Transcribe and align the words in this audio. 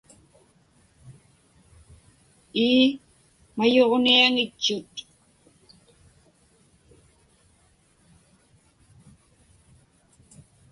Ii, 2.67 2.85
mayuġniaŋichut. 3.57 4.93